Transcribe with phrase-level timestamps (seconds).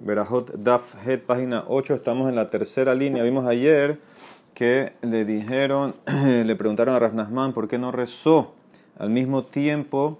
[0.00, 3.22] Berajot Daf Het, página 8, estamos en la tercera línea.
[3.22, 4.00] Vimos ayer
[4.52, 8.54] que le dijeron, le preguntaron a Rasnasman por qué no rezó
[8.98, 10.18] al mismo tiempo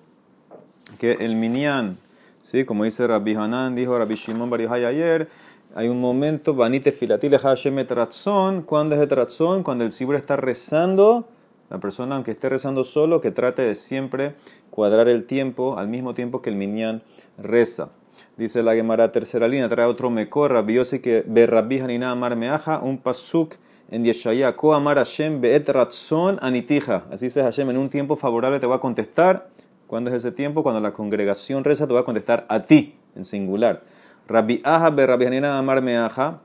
[0.98, 1.98] que el Minyan.
[2.42, 2.64] ¿Sí?
[2.64, 5.28] Como dice Rabbi Hanan, dijo Rabbi Shimon Bar Yochai ayer,
[5.74, 11.26] hay un momento, Banite Filatile Hashem Etratzon, cuando es Etratzon, cuando el Sibur está rezando,
[11.68, 14.36] la persona, aunque esté rezando solo, que trate de siempre
[14.70, 17.02] cuadrar el tiempo al mismo tiempo que el Minyan
[17.38, 17.90] reza.
[18.36, 22.80] Dice la Gemara tercera línea, trae otro mekor, Rabbi Yossi que Berrabbi Hanina Amar Meaja,
[22.82, 23.54] un pasuk
[23.92, 27.04] en Yeshaya, Ko Amar Hashem Beet Ratzon Anitija.
[27.12, 29.50] Así dice Hashem, en un tiempo favorable te va a contestar.
[29.86, 30.64] ¿Cuándo es ese tiempo?
[30.64, 33.84] Cuando la congregación reza, te va a contestar a ti, en singular.
[34.26, 36.40] Rabbi Aja Berrabbi Hanina Amar Meaja,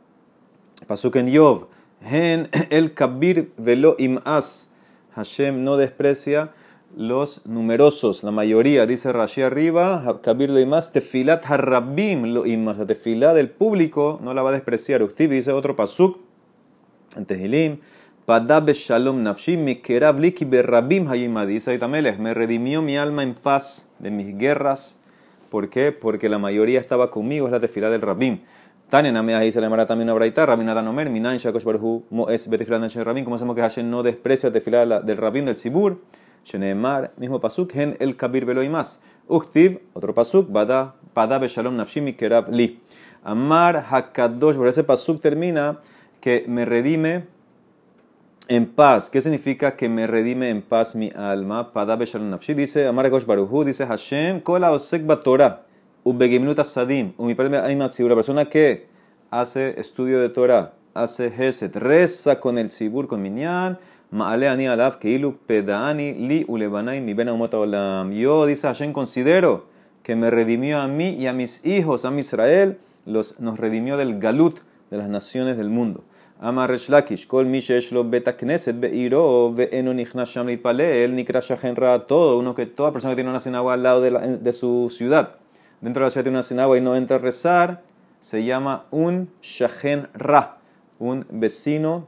[0.85, 1.69] pasuk en Yov,
[2.01, 4.73] Hen el Kabir Velo Imas.
[5.15, 6.51] Hashem no desprecia
[6.95, 12.85] los numerosos, la mayoría, dice Rashi arriba, Kabir lo imas, tefilat harrabim lo imas, la
[12.85, 15.03] tefilá del público no la va a despreciar.
[15.03, 16.17] Usted dice otro pasuk,
[17.15, 17.79] en Tehilim,
[18.25, 21.07] Padab shalom nafshi, mikerav liki berrabim
[21.47, 24.99] dice Aitamelech, me redimió mi alma en paz de mis guerras.
[25.49, 25.91] ¿Por qué?
[25.91, 28.41] Porque la mayoría estaba conmigo, es la tefilá del rabim.
[28.89, 32.81] Tanen Amea dice la Mara también una braita, Rabin Adanomer, Minan Shakosh Barhu, Moes Betefilat
[32.81, 35.99] del Rabin, como hacemos que Hashem no desprecia la tefilá del rabim del Sibur.
[36.45, 39.01] Sheneemar, mismo pasuk, gen el kabir velo y más.
[39.27, 42.79] Uktiv, otro pasuk, bada, pada beshalom nafshimi kerab li.
[43.23, 45.79] Amar hakadosh, por ese pasuk termina
[46.21, 47.27] que me redime
[48.47, 49.09] en paz.
[49.09, 51.71] ¿Qué significa que me redime en paz mi alma?
[51.73, 55.61] Pada beshalom nafshi, dice Amar Hakosh Baruhu, dice Hashem, kola osek batorah,
[56.03, 58.87] ubegimnut asadim, la persona que
[59.31, 63.79] hace estudio de Torah, hace Geset, reza con el Sibur, con Minyan,
[64.11, 67.29] Maale ani alav keilu pedani li ulebanai mi ben.
[68.11, 69.65] Yo, dice Hashem, considero
[70.01, 73.97] que me redimió a mí y a mis hijos, a mi Israel, los, nos redimió
[73.97, 76.03] del galut de las naciones del mundo.
[76.41, 77.59] Amar Resh Lakish, kol mi
[77.91, 79.93] lo beta knesset beiro ve'eno
[80.25, 83.83] sham litpalel nikra shachen ra todo, uno que toda persona que tiene una sinagoga al
[83.83, 85.35] lado de, la, de su ciudad,
[85.81, 87.83] dentro de la ciudad tiene una sinagoga y no entra a rezar,
[88.21, 90.59] se llama un shachen ra,
[90.97, 92.07] un vecino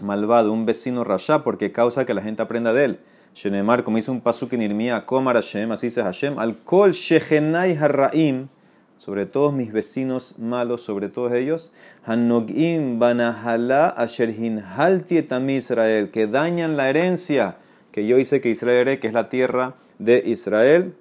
[0.00, 3.00] malvado, un vecino rasha, porque causa que la gente aprenda de él.
[3.34, 7.76] Shenemar, como dice un pasuk en Irmía, Komar Hashem, así dice Hashem, al kol shehenai
[7.76, 8.48] harraim,
[8.96, 11.72] sobre todos mis vecinos malos, sobre todos ellos,
[12.04, 17.58] hanogim banahala asher hinhalti etam Israel, que dañan la herencia
[17.90, 20.94] que yo hice que Israel que es la tierra de Israel.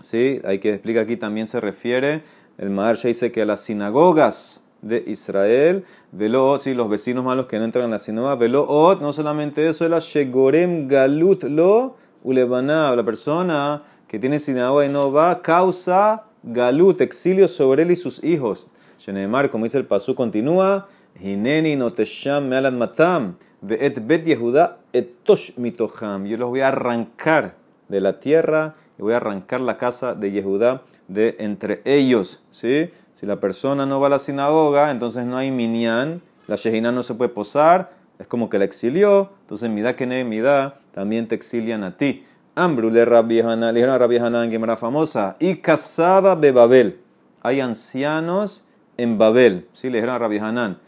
[0.00, 2.22] Sí, hay que explicar aquí también se refiere,
[2.58, 5.84] el Maharsha dice que las sinagogas de Israel.
[6.12, 8.36] Velo, sí, los vecinos malos que no entran en la sinagoga.
[8.36, 14.88] Velo, no solamente eso, la Shegorem Galut lo Ulebana, la persona que tiene sinagoga y
[14.88, 18.68] no va, causa Galut, exilio sobre él y sus hijos.
[18.98, 20.88] Shenemar, como dice el Pasú, continúa.
[21.20, 23.36] Hineni notesham me'alan matam.
[23.62, 26.26] Ve'et bet Yehuda etosh mitoham.
[26.26, 27.54] Yo los voy a arrancar
[27.88, 32.42] de la tierra y voy a arrancar la casa de Yehudá de entre ellos.
[32.50, 32.90] ¿sí?
[33.14, 37.02] Si la persona no va a la sinagoga, entonces no hay minyan, la shejina no
[37.02, 41.84] se puede posar, es como que la exilió, entonces midá que midá, también te exilian
[41.84, 42.24] a ti.
[42.54, 47.00] Ambru le le dijeron a Rabbi Hanan, famosa, y casaba de Babel.
[47.42, 48.66] Hay ancianos
[48.96, 49.90] en Babel, ¿sí?
[49.90, 50.78] le dijeron a Rabbi Hanan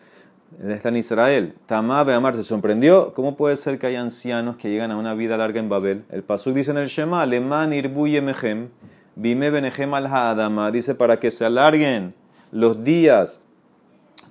[0.63, 1.55] está en Israel.
[1.67, 3.13] Tamá Amar se sorprendió.
[3.15, 6.05] ¿Cómo puede ser que hay ancianos que llegan a una vida larga en Babel?
[6.11, 8.69] El Pasuk dice en el Shema, Leman irbuye mehem,
[9.15, 10.71] bime benehem al haadama.
[10.71, 12.15] Dice para que se alarguen
[12.53, 13.41] los días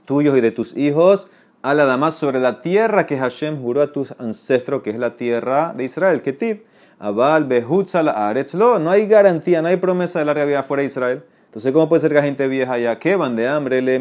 [0.05, 1.29] tuyos y de tus hijos
[1.61, 5.73] al Adama sobre la tierra que Hashem juró a tus ancestros, que es la tierra
[5.75, 6.21] de Israel.
[6.21, 6.63] Ketiv,
[6.99, 8.77] Abal, Behutzal, Aretzlo.
[8.77, 11.23] No hay garantía, no hay promesa de larga vida fuera de Israel.
[11.55, 13.81] Entonces, ¿cómo puede ser que la gente vieja allá que van de hambre?
[13.81, 13.97] Le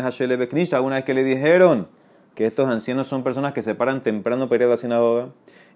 [0.00, 0.80] hashele beknishta.
[0.80, 1.88] Una vez que le dijeron
[2.34, 5.28] que estos ancianos son personas que se paran temprano para ir a la sinagoga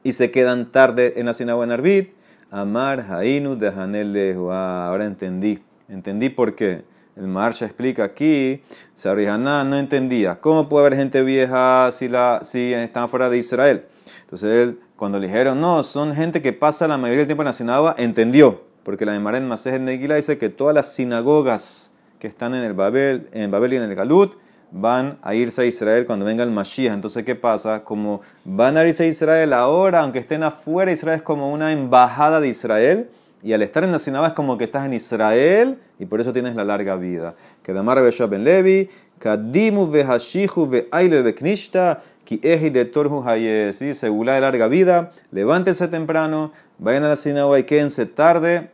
[0.02, 2.14] y se quedan tarde en la sinagoga en Arbit.
[2.50, 5.62] Amar hainu de Hanel Ahora entendí.
[5.90, 6.84] Entendí por qué.
[7.16, 8.62] El Marsha explica aquí,
[8.94, 10.40] Sarihana no entendía.
[10.40, 13.84] ¿Cómo puede haber gente vieja si, la, si están fuera de Israel?
[14.22, 17.48] Entonces él, cuando le dijeron, no, son gente que pasa la mayoría del tiempo en
[17.48, 18.69] la sinagoga, entendió.
[18.82, 22.74] Porque la de Maren Masej Negila dice que todas las sinagogas que están en el
[22.74, 24.36] Babel, en Babel y en el Galut
[24.70, 26.92] van a irse a Israel cuando venga el Mashiach.
[26.92, 27.82] Entonces, ¿qué pasa?
[27.84, 32.40] Como van a irse a Israel ahora, aunque estén afuera, Israel es como una embajada
[32.40, 33.10] de Israel.
[33.42, 36.32] Y al estar en la sinagoga es como que estás en Israel y por eso
[36.32, 37.34] tienes la larga vida.
[37.62, 43.78] Que Damar Ben Levi, Kadimu Vehashihu Ve'aile Beknishta, Ki de Torhu Hayes.
[43.98, 48.70] Segula de larga vida, levántense temprano, vayan a la sinagoga y quédense tarde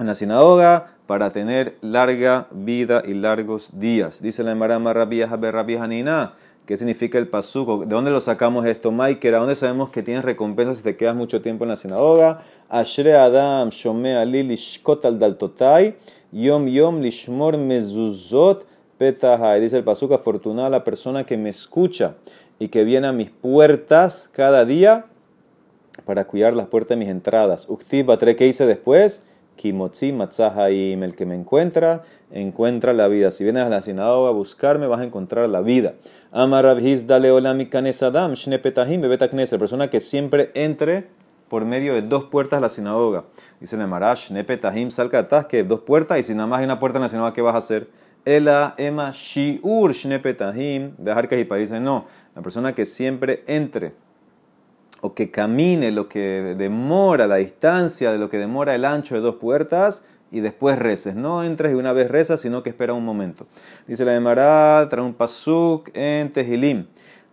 [0.00, 4.20] en la sinagoga para tener larga vida y largos días.
[4.20, 6.34] Dice la Emara Rabbi Rabbi Hanina.
[6.66, 7.78] ¿Qué significa el pasuco?
[7.78, 9.28] ¿De dónde lo sacamos esto, Mike?
[9.36, 12.42] ¿A dónde sabemos que tienes recompensas si te quedas mucho tiempo en la sinagoga?
[12.68, 15.94] Ashre Adam Shome Ali Lishkot al Daltotai
[16.32, 18.66] Yom Yom Lishmor Mezuzot
[19.00, 19.62] Petahai.
[19.62, 22.16] Dice el pasuco, afortunada la persona que me escucha
[22.60, 25.06] y que viene a mis puertas cada día
[26.04, 27.66] para cuidar las puertas de mis entradas.
[28.04, 29.24] Batre, ¿qué hice después?
[29.56, 33.30] Kimotzi Matzahaim, el que me encuentra, encuentra la vida.
[33.30, 35.94] Si vienes a la sinagoga a buscarme, vas a encontrar la vida.
[36.32, 41.08] Amar Rabhis Dale Adam, Shnepetahim, La persona que siempre entre
[41.48, 43.24] por medio de dos puertas a la sinagoga.
[43.58, 46.98] Dice el Marash, Shnepetahim, salga que dos puertas, y si nada más hay una puerta
[46.98, 47.88] en la sinagoga, ¿qué vas a hacer?
[48.24, 53.94] Ela ema shiur shnepetahim, dejar que dice no, la persona que siempre entre
[55.00, 59.20] o que camine lo que demora la distancia de lo que demora el ancho de
[59.20, 61.14] dos puertas y después reces.
[61.14, 63.46] No entres y una vez rezas, sino que espera un momento.
[63.86, 66.86] Dice la Emara, trae un pasuk en Tehilim.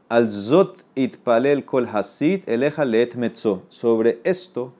[0.09, 3.63] Al zot itpalel kol hasid eleja let metzo.
[3.67, 4.73] Sobre esto,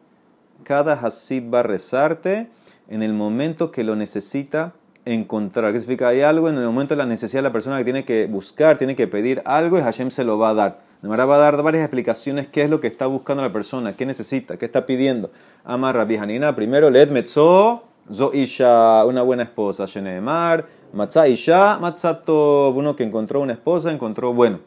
[0.64, 2.50] cada hasid va a rezarte
[2.88, 4.74] en el momento que lo necesita
[5.08, 5.74] encontrar.
[5.74, 6.10] ¿Qué significa?
[6.10, 8.78] Hay algo en el momento de la necesidad de la persona que tiene que buscar,
[8.78, 10.80] tiene que pedir algo y Hashem se lo va a dar.
[11.02, 14.06] Nemara va a dar varias explicaciones qué es lo que está buscando la persona, qué
[14.06, 15.30] necesita, qué está pidiendo.
[15.64, 22.70] Amar Rabbi Hanina, primero, led metzo, zo isha, una buena esposa, shenemar, matzah isha, matzato,
[22.72, 24.60] uno que encontró una esposa, encontró bueno.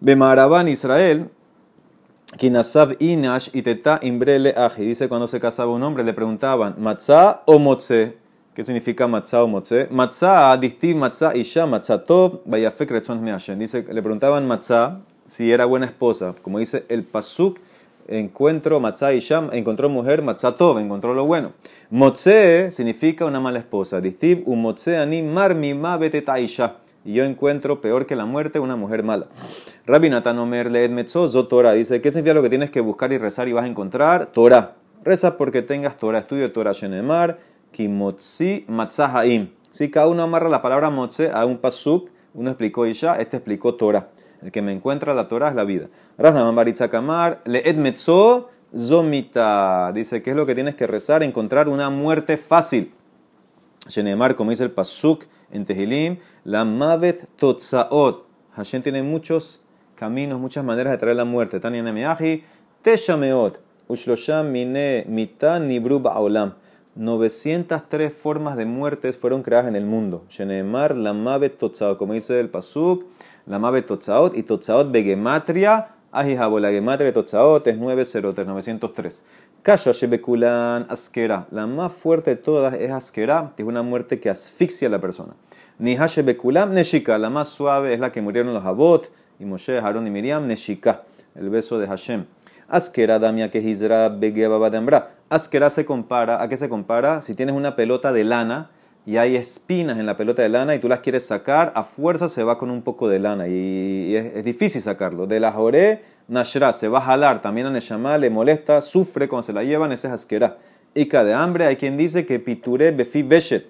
[0.00, 1.28] Bemaraban Israel,
[2.36, 4.84] Kinasab inash iteta imbrele aji.
[4.84, 8.16] Dice cuando se casaba un hombre, le preguntaban, matzah o motze.
[8.58, 9.86] ¿Qué significa matzah o motze?
[9.88, 13.56] Matzah, distiv matzah isha, matzatov, vayafek retzon meashen.
[13.56, 16.34] Dice, le preguntaban matzah si era buena esposa.
[16.42, 17.60] Como dice el pasuk,
[18.08, 21.52] encuentro matzah isha, encontró mujer, matzatov, encontró lo bueno.
[21.90, 24.00] Motze significa una mala esposa.
[24.00, 25.96] Distiv, un motze ani marmi ma
[26.40, 26.78] isha.
[27.04, 29.28] Y yo encuentro peor que la muerte una mujer mala.
[29.86, 30.90] Rabbi Natan Omer leed
[31.48, 31.74] Torah.
[31.74, 34.32] Dice, ¿qué significa lo que tienes que buscar y rezar y vas a encontrar?
[34.32, 34.74] Torah.
[35.04, 36.18] Reza porque tengas Torah.
[36.18, 37.38] Estudio Torah Shenemar
[37.72, 39.50] kimotzi matzahaim.
[39.70, 43.74] Si cada uno amarra la palabra motze a un pasuk, uno explicó Isha, este explicó
[43.74, 44.08] Torah.
[44.42, 45.88] El que me encuentra la Torah es la vida.
[46.16, 49.92] Rasnaman Baritza Kamar, le metzo zomita.
[49.92, 51.22] Dice, ¿qué es lo que tienes que rezar?
[51.22, 52.92] Encontrar una muerte fácil.
[53.88, 58.26] Shenemar, como dice el pasuk en Tehilim, la mavet totzaot.
[58.54, 59.60] Hashem tiene muchos
[59.94, 61.60] caminos, muchas maneras de traer la muerte.
[61.60, 62.44] Tania Nemeahi,
[62.82, 63.58] teshameot.
[63.88, 66.54] Ushlosham mine mita nibru ba'olam.
[66.98, 70.24] 903 formas de muertes fueron creadas en el mundo.
[70.28, 73.04] Shenemar, la Mavet Totzaot, como dice el Pasuk,
[73.46, 79.24] la Mavet Totzaot y Totzaot Begematria, Ajijabo, la Gematria Totzaot es 903, 903.
[79.62, 84.88] Kasha Shebekulan Askera, la más fuerte de todas es Askera, es una muerte que asfixia
[84.88, 85.34] a la persona.
[85.78, 89.08] Nihashe Bekulam Neshika, la más suave es la que murieron los Abot,
[89.38, 91.04] y Moshe, Harón y Miriam, Neshika,
[91.36, 92.24] el beso de Hashem.
[92.68, 95.08] Askera damia que hizra begeba.
[95.30, 97.22] Askera se compara, ¿a qué se compara?
[97.22, 98.70] Si tienes una pelota de lana
[99.06, 102.28] y hay espinas en la pelota de lana y tú las quieres sacar, a fuerza
[102.28, 105.26] se va con un poco de lana y, es, difícil sacarlo.
[105.26, 109.44] De la joré, nashra, se va a jalar, también a Neshama le molesta, sufre cuando
[109.44, 110.58] se la llevan, ese es askera.
[110.94, 113.66] Ica de hambre, hay quien dice que piture befi beshet.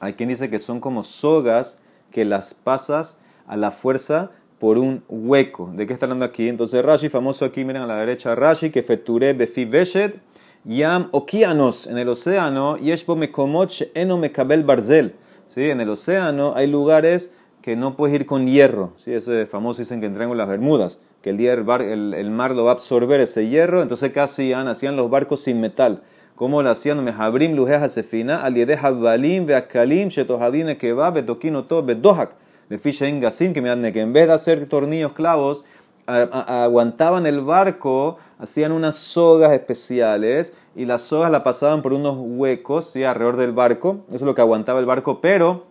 [0.00, 1.78] Hay quien dice que son como sogas
[2.10, 5.72] que las pasas a la fuerza por un hueco.
[5.74, 6.48] ¿De qué está hablando aquí?
[6.48, 10.20] Entonces Rashi, famoso aquí, miren a la derecha, Rashi, que feture befi veshet,
[10.64, 15.16] yam okianos, en el océano, yeshbo mekomot eno mekabel barzel.
[15.46, 15.68] ¿Sí?
[15.68, 18.92] En el océano hay lugares que no puedes ir con hierro.
[18.94, 19.12] ¿Sí?
[19.12, 22.74] Ese famoso dicen que en las Bermudas, que el, día el, mar lo va a
[22.74, 24.94] absorber ese hierro, entonces ¿qué hacían?
[24.94, 26.04] Los barcos sin metal.
[26.36, 27.02] ¿Cómo lo hacían?
[27.02, 32.36] Mejabrim lujeja sefina, al yedeja balim, veakalim, shetohavine keba, betokino to, bedohak
[32.72, 35.62] de Fisha Gasin, que me que en vez de hacer tornillos clavos,
[36.06, 42.96] aguantaban el barco, hacían unas sogas especiales y las sogas la pasaban por unos huecos
[42.96, 43.98] alrededor del barco.
[44.08, 45.66] Eso es lo que aguantaba el barco, pero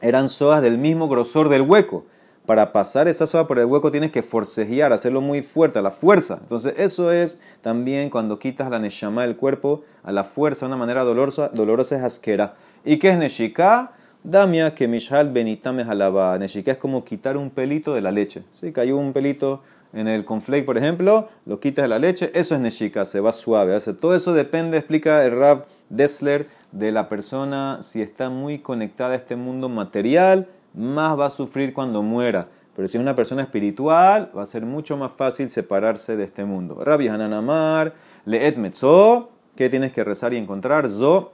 [0.00, 2.04] eran sogas del mismo grosor del hueco.
[2.46, 5.92] Para pasar esa soga por el hueco tienes que forcejear, hacerlo muy fuerte, a la
[5.92, 6.38] fuerza.
[6.40, 10.78] Entonces, eso es también cuando quitas la neshama del cuerpo a la fuerza de una
[10.78, 12.56] manera dolorosa, dolorosa es asquera.
[12.84, 13.92] ¿Y qué es neshika?
[14.24, 16.38] Damia que Mishal Benitame Jalaba.
[16.38, 18.42] Neshika es como quitar un pelito de la leche.
[18.50, 22.54] Si cayó un pelito en el conflake, por ejemplo, lo quitas de la leche, eso
[22.54, 23.78] es Neshika, se va suave.
[24.00, 29.16] todo eso depende, explica el Rab Dessler, de la persona, si está muy conectada a
[29.16, 32.48] este mundo material, más va a sufrir cuando muera.
[32.76, 36.44] Pero si es una persona espiritual, va a ser mucho más fácil separarse de este
[36.44, 36.82] mundo.
[36.84, 37.94] Rabbi Hananamar,
[38.24, 40.88] Leet Metzo, ¿qué tienes que rezar y encontrar?
[40.88, 41.32] Zo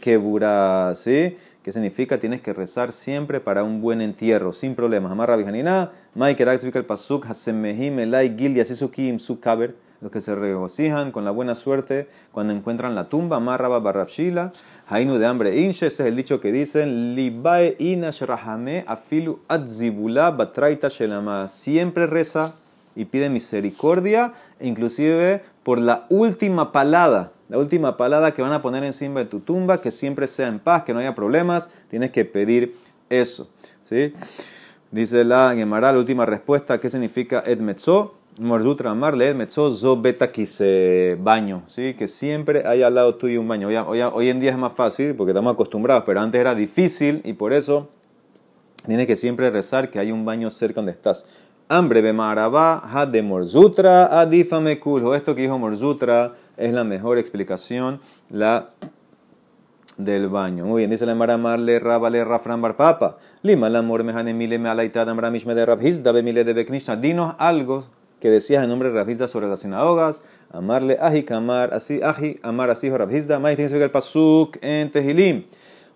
[0.00, 1.36] quebura, ¿sí?
[1.62, 2.18] ¿Qué significa?
[2.18, 5.12] Tienes que rezar siempre para un buen entierro, sin problemas.
[5.12, 11.26] Amarra Bijanina, Mike el Pasuk, Hasemehim, Elai, Gil, Yasisukim, Sukaber, los que se regocijan con
[11.26, 14.52] la buena suerte cuando encuentran la tumba, Amarraba Barrabshila,
[14.88, 20.30] Hainu de hambre Inche, ese es el dicho que dicen, Libae Inash Rahame, Afilu Adzibula,
[20.30, 22.54] Batraita Shelama, siempre reza
[22.96, 28.84] y pide misericordia, inclusive por la última palada la última palada que van a poner
[28.84, 32.24] encima de tu tumba, que siempre sea en paz, que no haya problemas, tienes que
[32.24, 32.76] pedir
[33.08, 33.48] eso.
[33.82, 34.12] ¿sí?
[34.92, 38.14] Dice la Gemara, la última respuesta, ¿qué significa Edmetzo?
[38.38, 41.94] Mordutra amarle Edmetzo, zo beta se baño, ¿sí?
[41.94, 43.66] que siempre hay al lado tuyo un baño.
[43.66, 47.32] Hoy, hoy, en día es más fácil porque estamos acostumbrados, pero antes era difícil y
[47.32, 47.88] por eso
[48.86, 51.26] tienes que siempre rezar que hay un baño cerca donde estás.
[51.68, 54.80] Hambre bemarabá, ha de morzutra, adifame.
[55.14, 58.70] Esto que dijo Morzutra es la mejor explicación, la
[59.96, 60.64] del baño.
[60.64, 63.18] Muy bien, dice la Maramarle, Rabale, Rafran Papa.
[63.42, 66.96] Lima, la amor mejane mile me alaitad mishme de Rabhizda, mile de Beknishna.
[66.96, 67.84] Dinos algo
[68.20, 70.22] que decías en nombre de Rabhizda sobre las sinagogas.
[70.52, 73.38] Amarle, aji, amar, así, aji, amar, así, Rabhizda.
[73.38, 75.44] Más tiene que el pasuk en Tehilim.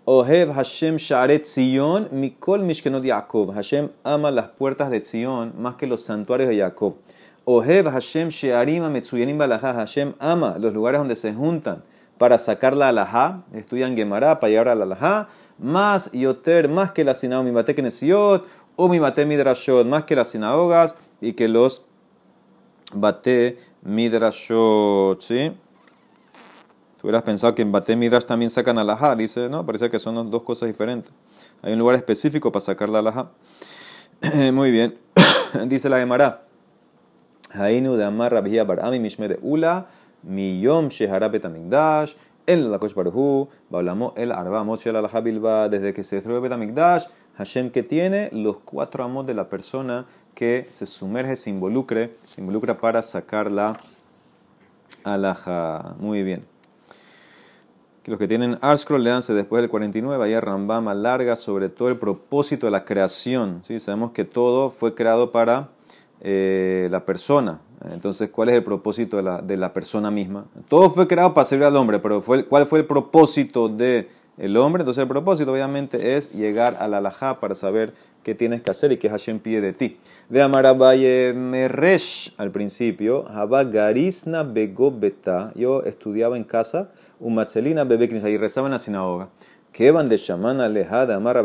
[0.06, 3.54] Ohev Hashem Sharet Zion, Mikol Mishkenot Yaakov.
[3.54, 6.96] Hashem ama las puertas de Zion más que los santuarios de Jacob.
[7.44, 9.38] Ohev Hashem Shearima Metsuyanim.
[9.38, 11.82] Hashem ama los lugares donde se juntan
[12.18, 13.42] para sacar la alajá.
[13.52, 15.28] Estudian Gemara para llegar a la alajá.
[15.58, 17.74] Más Yoter, más que la sinagoga, mi bate
[18.76, 21.82] o mi Midrashot, más que las sinagogas y que los
[22.92, 25.20] bate Midrashot.
[25.22, 25.52] ¿Sí?
[27.04, 29.14] hubieras pensado que en Bate Midrash también sacan alajá.
[29.14, 31.12] Dice, no, parece que son dos cosas diferentes.
[31.60, 33.30] Hay un lugar específico para sacar la alajá.
[34.52, 34.98] Muy bien.
[35.66, 36.46] Dice la Gemara.
[37.54, 39.86] Hainu de Amar Rabia Barami Mishme de Ula,
[40.22, 42.14] Miyom Shehara Betamigdash,
[42.46, 47.06] el Lakosh Baruhu, Bablamo el Arba Shel Alajá Bilba, desde que se destruyó Betamigdash,
[47.36, 52.40] Hashem que tiene los cuatro amos de la persona que se sumerge, se involucre, se
[52.40, 53.78] involucra para sacar la
[55.04, 55.94] alhaja.
[55.98, 56.54] Muy bien
[58.10, 62.66] los que tienen Arscroll leanse después del 49, ahí Rambam larga sobre todo el propósito
[62.66, 63.62] de la creación.
[63.64, 63.80] ¿sí?
[63.80, 65.68] Sabemos que todo fue creado para
[66.26, 67.60] eh, la persona.
[67.92, 70.46] Entonces, ¿cuál es el propósito de la, de la, persona misma?
[70.68, 74.56] Todo fue creado para servir al hombre, pero fue, ¿cuál fue el propósito del el
[74.56, 74.80] hombre?
[74.80, 78.90] Entonces, el propósito obviamente es llegar a la alajá para saber qué tienes que hacer
[78.90, 79.98] y qué Hashem pide de ti.
[80.30, 86.88] De Amarabaye Meresh al principio, Habagarisna Begobeta, yo estudiaba en casa
[87.20, 89.28] Umatzelina Bebeknis, y rezaba en la sinagoga.
[89.74, 91.42] Que van de shaman alejada, amar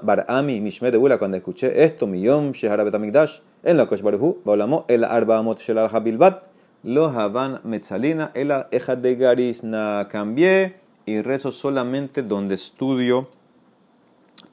[0.00, 4.86] barami, mishme de ula, cuando escuché esto, miyom, shehara betamigdash, en la kosh baruhu, baulamo,
[4.88, 6.42] el arba amot shel al habilbat,
[6.84, 13.28] lo haban metzalina, el eja de garisna, cambié y rezo solamente donde estudio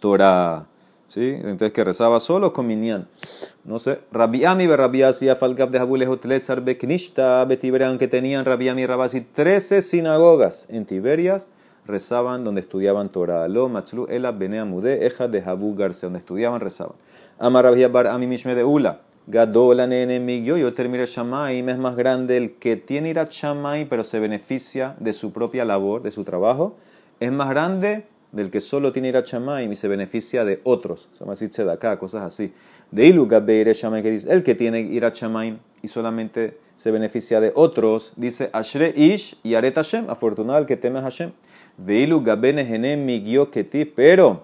[0.02, 0.66] Torah.
[1.08, 1.30] ¿Sí?
[1.30, 3.08] Entonces que rezaba solo con Minyan.
[3.64, 4.00] No sé.
[4.12, 10.66] Rabiami Rabiasi Afalgab de Jabule Hotlesar Beknishta Betiberian aunque tenían Rabiami y Rabasi 13 sinagogas
[10.72, 11.50] en Tiberias
[11.86, 13.48] rezaban donde estudiaban Torah.
[13.48, 16.96] Lo Matzlu Ela Benea Mude Eja de Jabu Garce donde estudiaban rezaban.
[17.40, 19.02] Amar Rabia Bar Ami Mishme de Ula.
[19.28, 23.88] Gadola Nene Migyo Yo termine Shamaim es más grande el que tiene ir a Shamaim
[23.88, 26.76] pero se beneficia de su propia labor, de su trabajo.
[27.20, 31.08] Es más grande del que solo tiene ir a Chamaim y se beneficia de otros.
[31.14, 32.52] Se llama de acá, cosas así.
[32.92, 37.40] De Ilu Beire que dice, el que tiene ir a Chamaim y solamente se beneficia
[37.40, 41.32] de otros, dice Ashre Ish y Aret Hashem, afortunado el que teme a Hashem.
[43.96, 44.44] Pero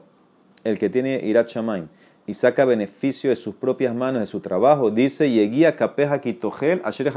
[0.64, 1.88] el que tiene ir a Chamaim
[2.26, 7.12] y saca beneficio de sus propias manos, de su trabajo, dice Yegia Kapeja Kitogel Ashre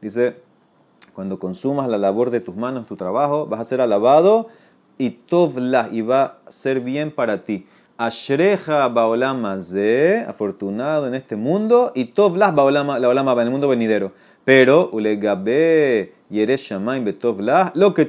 [0.00, 0.36] Dice,
[1.14, 4.48] cuando consumas la labor de tus manos, tu trabajo, vas a ser alabado
[4.98, 7.66] y tovla, y va a ser bien para ti.
[7.96, 13.68] Ashreja baolama ze, afortunado en este mundo, y tovla baolama, la olama en el mundo
[13.68, 14.12] venidero.
[14.44, 18.06] Pero, ulegabe betovla, lo que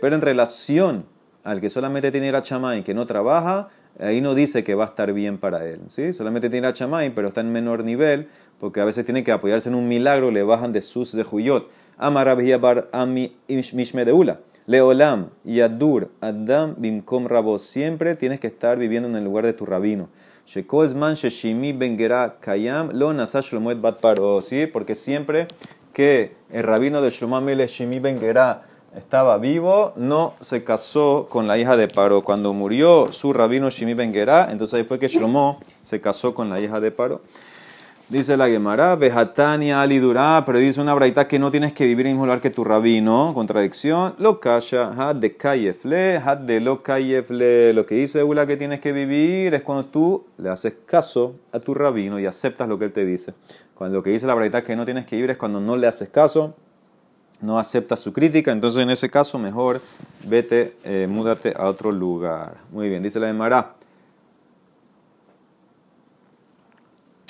[0.00, 1.04] pero en relación
[1.44, 3.68] al que solamente tiene a y que no trabaja,
[4.00, 5.80] ahí no dice que va a estar bien para él.
[5.86, 6.12] ¿sí?
[6.12, 9.68] Solamente tiene a chamay, pero está en menor nivel, porque a veces tiene que apoyarse
[9.68, 11.68] en un milagro, le bajan de sus de Juyot.
[11.96, 14.40] Amarabia bar ami mishme de ula.
[14.66, 17.58] Leolam, Yadur, Adam, Bimkom Rabo.
[17.58, 20.10] Siempre tienes que estar viviendo en el lugar de tu rabino.
[20.46, 24.42] Shekolzman, Sheshimi, Bengera, Kayam, Lo Nasash Bat Paro.
[24.42, 24.66] ¿Sí?
[24.66, 25.48] Porque siempre
[25.98, 28.62] que el rabino de Shlomo Shimi Bengera,
[28.94, 32.22] estaba vivo, no se casó con la hija de Paro.
[32.22, 36.60] Cuando murió su rabino Shimi Bengera, entonces ahí fue que Shlomo se casó con la
[36.60, 37.20] hija de Paro.
[38.10, 42.12] Dice la Gemara, Vejatania alidurá, pero dice una braita que no tienes que vivir en
[42.12, 43.32] el mismo lugar que tu rabino.
[43.34, 44.14] Contradicción.
[44.16, 47.74] Lo kasha, had de kayefle, had de lo kayefle.
[47.74, 51.60] Lo que dice Ula que tienes que vivir es cuando tú le haces caso a
[51.60, 53.34] tu rabino y aceptas lo que él te dice.
[53.74, 55.86] Cuando lo que dice la braita que no tienes que vivir es cuando no le
[55.86, 56.54] haces caso,
[57.42, 58.52] no aceptas su crítica.
[58.52, 59.82] Entonces en ese caso mejor
[60.24, 62.54] vete, eh, múdate a otro lugar.
[62.72, 63.74] Muy bien, dice la Gemara.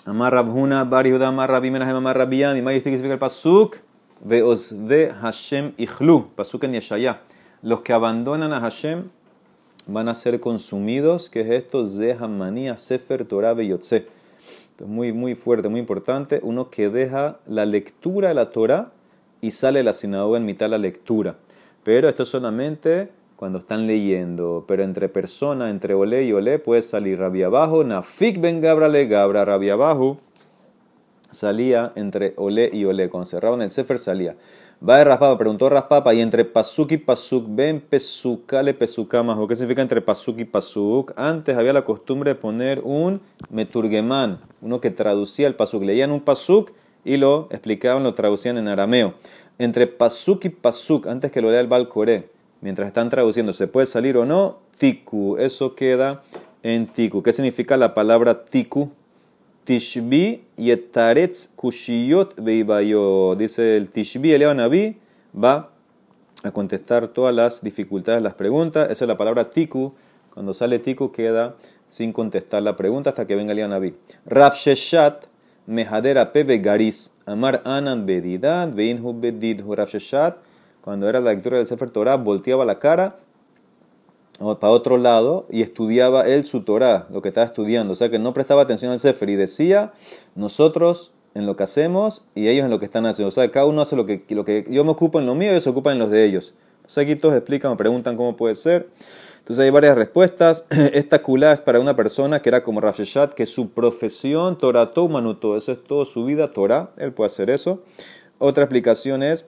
[0.08, 2.62] Amar Rabhuna, Bar Yehuda, Amar Rabbi Menahem, Amar Rabbi Yami.
[2.62, 3.76] ¿Qué significa el pasuk?
[4.24, 6.30] Ve'ozve Hashem ichlu.
[6.34, 7.20] Pasuk en Yeshaya.
[7.60, 9.10] Los que abandonan a Hashem
[9.86, 11.28] van a ser consumidos.
[11.28, 11.84] ¿Qué es esto?
[11.84, 14.06] Zehamania, Sefer, Torah, Beyotze.
[14.80, 16.40] Es muy, muy fuerte, muy importante.
[16.42, 18.92] Uno que deja la lectura de la Torah
[19.42, 21.36] y sale de la sinagoga en mitad de la lectura.
[21.84, 27.20] Pero esto solamente cuando están leyendo, pero entre persona, entre olé y olé, puede salir
[27.20, 30.18] rabia abajo, nafik ben gabra le gabra, rabia abajo,
[31.30, 34.34] salía entre olé y olé, cuando cerraban el sefer salía.
[34.86, 39.82] Va de raspapa, preguntó raspapa, y entre pasuk y pasuk, ven pesukale pesukamajo, ¿qué significa
[39.82, 41.12] entre pasuk y pasuk?
[41.14, 46.22] Antes había la costumbre de poner un meturgemán, uno que traducía el pasuk, leían un
[46.22, 46.72] pasuk
[47.04, 49.14] y lo explicaban, lo traducían en arameo.
[49.58, 53.86] Entre pasuk y pasuk, antes que lo lea el balcoré, mientras están traduciendo, ¿se puede
[53.86, 54.58] salir o no?
[54.78, 56.22] Tiku, eso queda
[56.62, 57.22] en tiku.
[57.22, 58.90] ¿Qué significa la palabra tiku?
[59.64, 63.34] Tishbi yetaretz kushiyot veibayo.
[63.36, 64.96] Dice el Tishbi, el Naví,
[65.34, 65.70] va
[66.42, 68.90] a contestar todas las dificultades, las preguntas.
[68.90, 69.92] Esa es la palabra tiku.
[70.32, 71.56] Cuando sale tiku queda
[71.88, 73.94] sin contestar la pregunta hasta que venga el Naví.
[74.24, 75.24] Rav Sheshat,
[75.66, 77.12] mehadera pebe garis.
[77.26, 79.74] Amar anan bedidad, veinhu bedidhu.
[79.74, 80.38] Rav Sheshat
[80.82, 83.18] cuando era la lectura del Sefer Torah, volteaba la cara
[84.38, 87.92] para otro lado y estudiaba él su Torah, lo que estaba estudiando.
[87.92, 89.92] O sea que no prestaba atención al Sefer y decía,
[90.34, 93.28] nosotros en lo que hacemos y ellos en lo que están haciendo.
[93.28, 95.48] O sea, cada uno hace lo que, lo que yo me ocupo en lo mío
[95.48, 96.54] y ellos se ocupan en los de ellos.
[96.84, 98.88] O aquí todos explican, me preguntan cómo puede ser.
[99.38, 100.64] Entonces hay varias respuestas.
[100.70, 105.56] Esta culá es para una persona que era como Rafshat, que su profesión, Torah, Manuto,
[105.56, 107.82] eso es todo su vida, Torah, él puede hacer eso.
[108.38, 109.46] Otra explicación es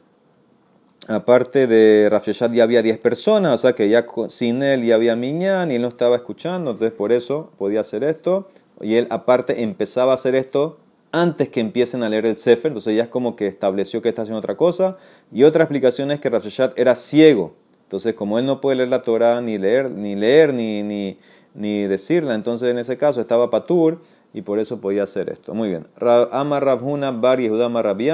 [1.08, 5.16] aparte de Rafshashat ya había 10 personas, o sea que ya sin él ya había
[5.16, 8.48] Miñán y él no estaba escuchando, entonces por eso podía hacer esto.
[8.80, 10.78] Y él aparte empezaba a hacer esto
[11.12, 14.22] antes que empiecen a leer el Sefer, entonces ya es como que estableció que está
[14.22, 14.96] haciendo otra cosa.
[15.32, 19.02] Y otra explicación es que Rafshashat era ciego, entonces como él no puede leer la
[19.02, 21.18] Torah ni leer, ni leer, ni, ni,
[21.54, 24.00] ni decirla, entonces en ese caso estaba patur
[24.32, 25.54] y por eso podía hacer esto.
[25.54, 25.88] Muy bien.
[26.30, 27.68] Ama Rabhuna Bar Yehuda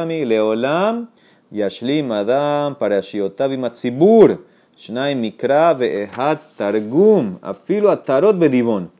[0.06, 1.10] Leolam
[1.52, 4.40] Yashlim Adam para Shiotavi Matzibur.
[4.76, 7.38] Shnai Mikra ve'ehat Targum.
[7.40, 8.90] Afilo Atarot Bedivon.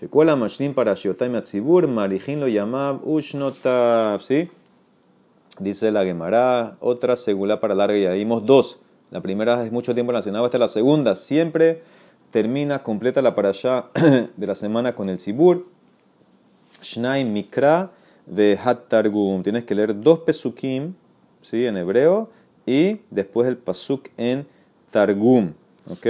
[0.00, 1.86] Shekuela Mashlim para Shiotavi Matzibur.
[1.86, 4.20] Marijin lo llamaba Ushnotav.
[4.20, 4.50] ¿Sí?
[5.60, 6.76] Dice la Gemara.
[6.80, 7.96] Otra segula para larga.
[7.96, 8.80] Ya dimos dos.
[9.12, 10.44] La primera es mucho tiempo relacionado.
[10.44, 11.14] Esta es la segunda.
[11.14, 11.82] Siempre
[12.32, 13.90] termina, completa la parasha
[14.36, 15.66] de la semana con el Sibur.
[16.82, 17.92] Shnai Mikra
[18.26, 19.44] ve'ehat Targum.
[19.44, 20.94] Tienes que leer dos pesukim
[21.42, 21.66] ¿sí?
[21.66, 22.30] en hebreo,
[22.66, 24.46] y después el pasuk en
[24.90, 25.52] Targum.
[25.90, 26.06] ¿ok?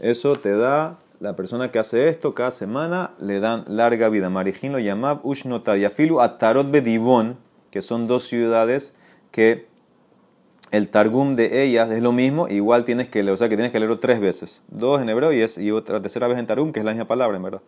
[0.00, 4.30] Eso te da, la persona que hace esto cada semana le dan larga vida.
[4.30, 7.36] Marijin lo llamaba Ushnotav y Afilu Atarot Bedivon,
[7.70, 8.94] que son dos ciudades
[9.30, 9.66] que
[10.70, 13.70] el Targum de ellas es lo mismo, igual tienes que leer, o sea que tienes
[13.70, 14.62] que leerlo tres veces.
[14.68, 17.06] Dos en hebreo y, es, y otra tercera vez en Targum, que es la misma
[17.06, 17.62] palabra, en verdad.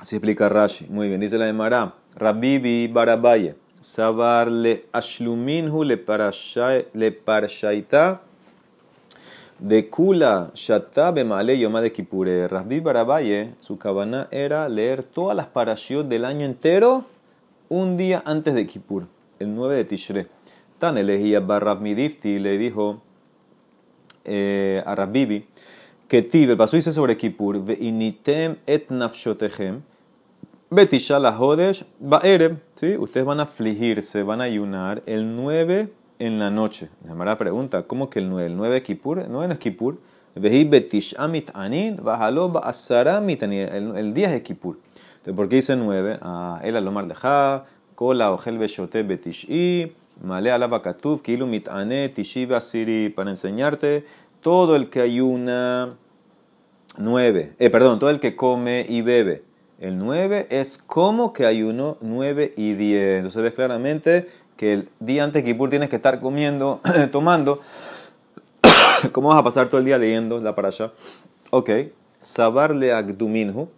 [0.00, 0.86] Así explica Rashi.
[0.88, 1.94] Muy bien, dice la de Mará.
[2.14, 3.56] Rabibi Barabaye.
[3.80, 5.96] Sabar le ashluminhu le
[7.10, 8.20] parshaita
[9.58, 12.48] de kula shata bemale yoma de kipure.
[12.48, 17.04] Rasbi Barabaye, su cabana era leer todas las parashiot del año entero
[17.68, 19.06] un día antes de Kippur,
[19.38, 20.26] el 9 de Tishre.
[20.78, 23.02] Tan elegía Barrab Midifti le dijo
[24.24, 25.46] eh, a Rabbibi
[26.08, 29.82] que Tib, el dice sobre Kippur, ve initem et nafshotechem
[30.70, 32.94] Betisha la Hodesh Baereb, ¿sí?
[32.98, 36.90] Ustedes van a afligirse, van a ayunar el 9 en la noche.
[37.06, 38.48] La pregunta, ¿cómo que el 9?
[38.48, 39.18] ¿El 9 es Kippur?
[39.20, 39.98] El 9 no es Kippur.
[40.34, 41.98] Vehi Betish Amit Anin,
[43.96, 44.78] El 10 es Kippur.
[45.16, 46.18] Entonces, ¿por qué dice 9?
[46.20, 53.08] Ah, el Alomar Leja, Kola Ojel Beshote Betishi, Male Alaba Katuf, Kilu Mitane, Tishi Basiri,
[53.08, 54.04] para enseñarte
[54.42, 55.96] todo el que ayuna
[56.98, 59.47] 9, eh, perdón, todo el que come y bebe
[59.80, 63.16] el 9 es como que hay uno 9 y 10.
[63.18, 66.80] Entonces ves claramente que el día antes de Kippur tienes que estar comiendo,
[67.12, 67.60] tomando.
[69.12, 70.92] ¿Cómo vas a pasar todo el día leyendo la parasha?
[71.50, 71.70] Ok.
[72.18, 73.68] Sabarle Agduminhu,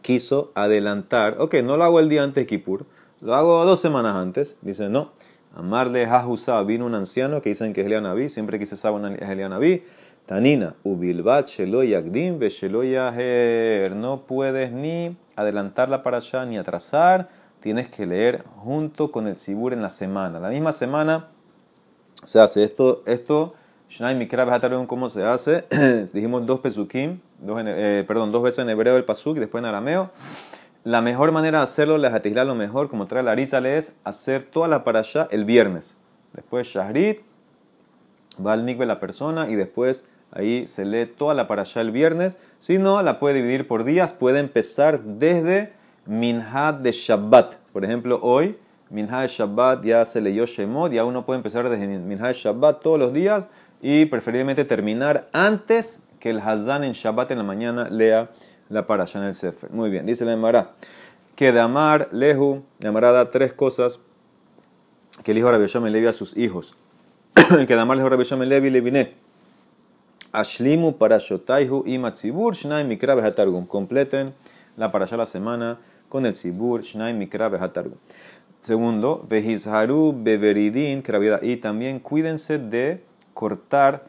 [0.00, 2.86] quiso adelantar, ok, no lo hago el día antes de Kippur,
[3.20, 4.56] lo hago dos semanas antes.
[4.62, 5.10] Dice, no.
[5.54, 9.28] Amarle Hajusa vino un anciano que dicen que es Elianaví, siempre que se sabe es
[9.28, 9.82] Elianaví.
[10.26, 13.94] Tanina, ubilbat shelo yagdim shelo yaher.
[13.94, 17.28] No puedes ni adelantarla para allá ni atrasar.
[17.60, 20.40] Tienes que leer junto con el sibur en la semana.
[20.40, 21.28] La misma semana
[22.22, 23.02] se hace esto.
[23.06, 23.54] esto
[23.92, 24.46] Shnai Mikra
[24.86, 25.66] ¿cómo se hace?
[26.14, 29.66] Dijimos dos pesukim, dos eh, perdón, dos veces en hebreo el pasuk y después en
[29.68, 30.10] arameo.
[30.82, 34.44] La mejor manera de hacerlo, la jatisla lo mejor, como trae la le es hacer
[34.44, 35.94] toda la parasha el viernes.
[36.32, 37.20] Después Shahrit,
[38.44, 42.38] va al mikve la persona y después ahí se lee toda la parasha el viernes.
[42.58, 45.72] Si no, la puede dividir por días, puede empezar desde
[46.06, 47.54] Minhad de Shabbat.
[47.72, 48.58] Por ejemplo, hoy
[48.90, 52.82] Minhad de Shabbat ya se leyó Shemot, ya uno puede empezar desde Minhad de Shabbat
[52.82, 53.48] todos los días
[53.80, 58.30] y preferiblemente terminar antes que el Hazan en Shabbat en la mañana lea
[58.68, 59.70] la parasha en el Sefer.
[59.70, 60.74] Muy bien, dice la Emara
[61.34, 64.00] que de Amar, Lehu, la Emara da tres cosas
[65.24, 66.74] que el hijo de Rabbi Levi a sus hijos.
[67.66, 69.14] que de Amar, Lehu, Rabbi Levi, Leviné.
[70.32, 73.66] Ashlimu parashotaihu y matzibur shnai mikra behatargum.
[73.66, 74.32] Completen
[74.76, 77.98] la parasha la semana con el tzibur shnai mikra behatargum.
[78.60, 81.02] Segundo, vehizharu beveridin,
[81.42, 83.02] y también cuídense de
[83.34, 84.04] cortar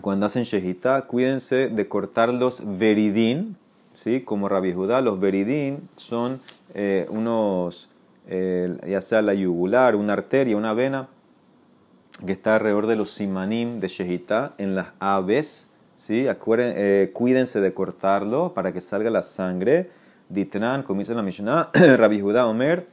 [0.00, 3.56] cuando hacen shehita, cuídense de cortar los veridín,
[3.92, 4.22] ¿sí?
[4.22, 6.40] como Rabbi Judá, los veridín son
[6.74, 7.90] eh, unos,
[8.28, 11.08] eh, ya sea la yugular, una arteria, una vena,
[12.24, 16.28] que está alrededor de los simanim de shehita, en las aves, ¿sí?
[16.28, 19.90] Acuérden, eh, cuídense de cortarlo para que salga la sangre.
[20.28, 22.86] Ditran, dice la Mishnah, Rabbi Judá Omer,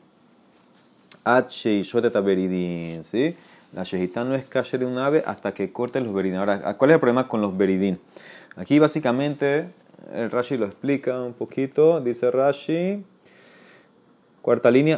[1.23, 1.83] H
[2.23, 3.35] veridín, ¿sí?
[3.73, 6.37] La shejitá no es kasher de un ave hasta que corte los veridín.
[6.39, 7.99] Ahora, ¿cuál es el problema con los veridín?
[8.55, 9.69] Aquí básicamente
[10.13, 11.99] el Rashi lo explica un poquito.
[12.01, 13.03] Dice Rashi,
[14.47, 14.97] cuarta línea,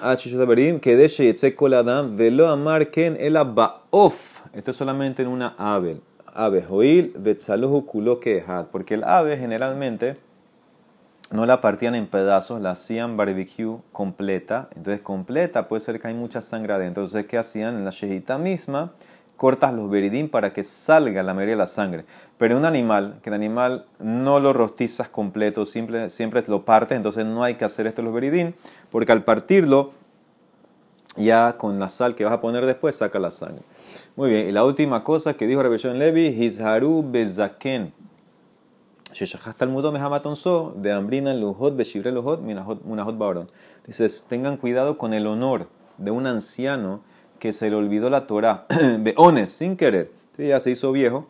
[2.15, 4.41] velo amarken el baof.
[4.53, 5.97] Esto es solamente en una ave.
[6.27, 8.19] Ave, joil, betzaluhu kulo
[8.71, 10.17] Porque el ave generalmente
[11.31, 14.69] no la partían en pedazos, la hacían barbecue completa.
[14.75, 17.01] Entonces, completa puede ser que hay mucha sangre adentro.
[17.01, 17.75] Entonces, ¿qué hacían?
[17.75, 18.93] En la shejita misma,
[19.39, 22.05] cortas los beridín para que salga la mayoría de la sangre.
[22.37, 27.25] Pero un animal, que el animal no lo rostizas completo, siempre, siempre lo partes, entonces
[27.25, 28.53] no hay que hacer esto los beridín,
[28.91, 29.91] porque al partirlo,
[31.15, 33.63] ya con la sal que vas a poner después, saca la sangre.
[34.15, 37.93] Muy bien, y la última cosa que dijo Rebellón Levi, Hizharu bezaken
[40.75, 43.49] de Ambrina Lujot, Beshibre Lujot, Munahot Baron.
[43.87, 47.01] Dices, tengan cuidado con el honor de un anciano
[47.39, 48.65] que se le olvidó la Torah,
[48.99, 50.11] Beones, sin querer.
[50.37, 51.27] ya se hizo viejo.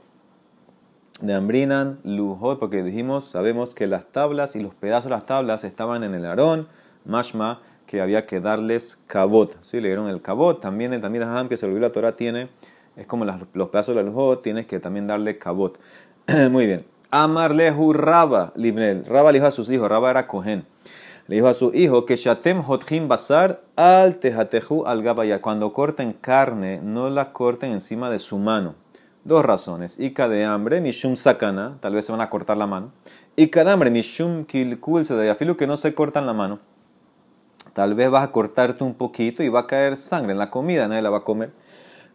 [1.21, 5.65] De Ambrinan Lujot, porque dijimos, sabemos que las tablas y los pedazos de las tablas
[5.65, 6.69] estaban en el Aarón,
[7.03, 9.57] Mashma, que había que darles cabot.
[9.61, 9.81] ¿sí?
[9.81, 10.61] Le dieron el cabot.
[10.61, 12.47] También el Ham, que se le olvidó la Torah, tiene,
[12.95, 15.79] es como los pedazos de la tienes que también darle cabot.
[16.51, 16.85] Muy bien.
[17.09, 19.05] Amarlehu Raba Libnel.
[19.05, 20.65] Raba le dijo a sus hijos, Raba era Cohen.
[21.29, 25.43] Le dijo a su hijo que Shatem Hotjim Basar al Tejateju al Gabaya.
[25.43, 28.73] Cuando corten carne, no la corten encima de su mano.
[29.23, 29.99] Dos razones.
[29.99, 32.91] Ica de hambre, Mishum Sakana, tal vez se van a cortar la mano.
[33.35, 36.57] Ica de hambre, Mishum Kilkul se da que no se cortan la mano.
[37.73, 40.87] Tal vez vas a cortarte un poquito y va a caer sangre en la comida,
[40.87, 41.51] nadie la va a comer.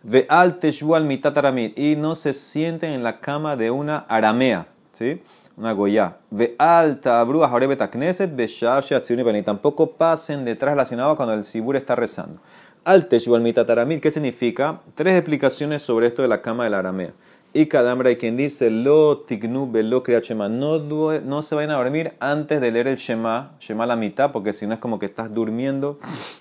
[0.03, 1.79] Ve al Teshual Mitataramit.
[1.79, 4.67] Y no se sienten en la cama de una aramea.
[4.91, 5.23] ¿sí?
[5.57, 6.17] Una goya.
[6.31, 11.45] Ve alta bruja jorebeta kneset, ve y Tampoco pasen detrás de la sinagoga cuando el
[11.45, 12.41] sibur está rezando.
[12.85, 14.81] Alte mitataramid, ¿qué significa?
[14.95, 17.13] Tres explicaciones sobre esto de la cama de la aramea.
[17.57, 20.49] Y cada hambre hay quien dice, lo tignu lo shema.
[20.49, 24.53] No, no se vayan a dormir antes de leer el shema, shema la mitad, porque
[24.53, 25.97] si no es como que estás durmiendo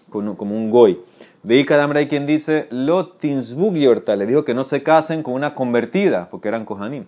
[0.09, 0.99] como un goy.
[1.43, 5.35] Ve cada hambre hay quien dice, lo tinsbug le dijo que no se casen con
[5.35, 7.05] una convertida, porque eran kohanim.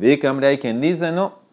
[0.00, 1.43] Que hambre hay quien dice, no,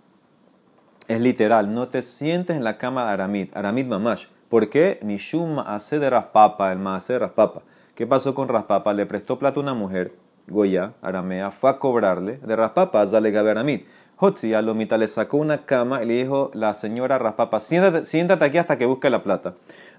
[1.11, 4.25] es literal, no te sientes en la cama de Aramid, Aramid Mamash.
[4.49, 4.99] ¿Por qué?
[5.01, 7.61] Nishum hace de Raspapa, el maase de Raspapa.
[7.95, 8.93] ¿Qué pasó con Raspapa?
[8.93, 10.13] Le prestó plata a una mujer,
[10.47, 13.81] Goya, aramea, fue a cobrarle de Raspapa, Zale Gabe Aramid.
[14.17, 18.45] Hotzi a Lomita le sacó una cama y le dijo, la señora Raspapa, siéntate, siéntate
[18.45, 19.55] aquí hasta que busque la plata.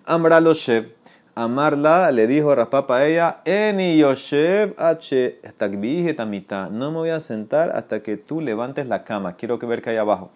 [0.07, 0.87] Amra lo chef,
[1.35, 5.41] Amarla le dijo Raspapa a ella, Eni Yoshev H.
[6.15, 6.69] tamita.
[6.69, 9.37] No me voy a sentar hasta que tú levantes la cama.
[9.37, 10.31] Quiero que ver que hay abajo.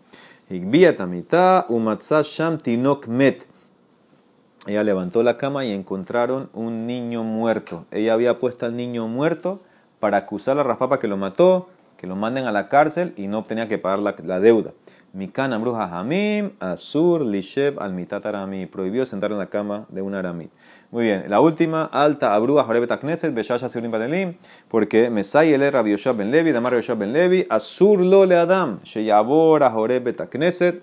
[4.68, 7.85] Ella levantó la cama y encontraron un niño muerto.
[7.90, 9.61] Ella había puesto al niño muerto
[9.98, 11.68] para acusar a Raspapa que lo mató.
[11.96, 14.72] que lo manden a la cárcel y no tenía que pagar la, la deuda.
[15.16, 18.66] Mikan Amruja Hamim, Asur, Lishev, Almitat Arami.
[18.66, 20.50] Prohibió sentar en la cama de un aramit.
[20.90, 24.35] Muy bien, la última, Alta Abruja Jorebet Akneset, Beshasha Sirim Patelim,
[24.68, 29.62] porque Mesai el Rabbi Ben Levi, Damar Yoshab Ben Levi, Asur lo le Adam, Sheyabor
[29.62, 30.83] a Jorebet Akneset,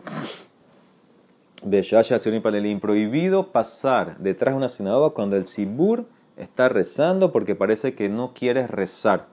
[1.63, 2.79] Beshasha Patelim.
[2.79, 6.05] Prohibido pasar detrás de una sinagoga cuando el Sibur
[6.37, 9.32] está rezando porque parece que no quieres rezar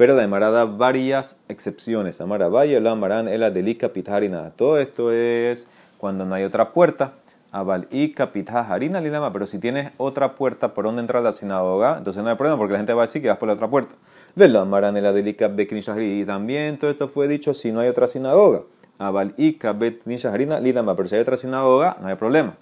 [0.00, 2.22] pero de Amarada varias excepciones.
[2.22, 4.48] Amara Valle, la Amaran, el Adelica, Pitharina.
[4.48, 7.12] Todo esto es cuando no hay otra puerta.
[7.52, 9.30] Aval y Harina Lilama.
[9.30, 12.56] Pero si tienes otra puerta por donde entrar a la sinagoga, entonces no hay problema
[12.56, 13.94] porque la gente va a decir que vas por la otra puerta.
[14.34, 18.62] Velo Amaran, el Adelica, Y también todo esto fue dicho si no hay otra sinagoga.
[18.96, 20.96] Aval y Harina Lilama.
[20.96, 22.54] Pero si hay otra sinagoga, no hay problema.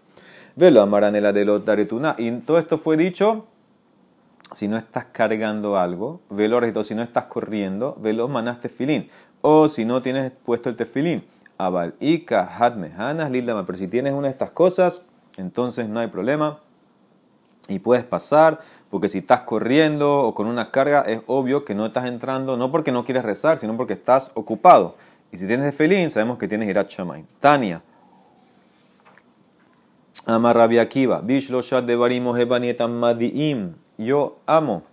[0.56, 1.64] Velo Amaran, el Adelot
[2.18, 3.46] Y todo esto fue dicho
[4.52, 9.08] si no estás cargando algo, velo si no estás corriendo, velo manás tefilín.
[9.42, 11.24] O si no tienes puesto el tefilín,
[11.58, 13.66] abal ika hanas lildama.
[13.66, 15.06] Pero si tienes una de estas cosas,
[15.36, 16.60] entonces no hay problema
[17.68, 21.84] y puedes pasar, porque si estás corriendo o con una carga, es obvio que no
[21.84, 24.96] estás entrando, no porque no quieres rezar, sino porque estás ocupado.
[25.30, 27.26] Y si tienes tefilín, sabemos que tienes irat shamain.
[27.38, 27.82] Tania.
[30.24, 34.84] Amarrabia Akiva, Bishlo Shad de Barimo Madiim yo amo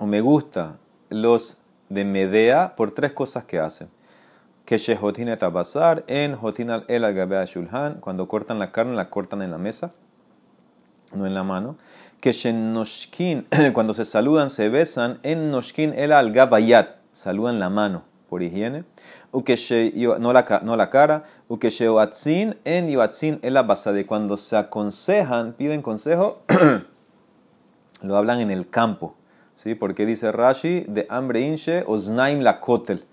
[0.00, 0.76] o me gusta
[1.08, 1.58] los
[1.88, 3.88] de Medea por tres cosas que hacen.
[4.64, 9.52] Que Shehotin Tabazar, en Hotin el al Shulhan, cuando cortan la carne, la cortan en
[9.52, 9.92] la mesa,
[11.14, 11.76] no en la mano.
[12.20, 18.02] Que Shenoshkin, cuando se saludan, se besan, en Noshkin el al Gabayat, saludan la mano
[18.28, 18.84] por higiene.
[19.32, 21.24] No la, no la cara.
[21.60, 21.68] que
[22.64, 26.42] en Yoatzin el de cuando se aconsejan, piden consejo.
[28.02, 29.14] lo hablan en el campo.
[29.54, 29.74] ¿sí?
[29.74, 33.04] Porque dice Rashi, de hambre inche, osnaim la kotel.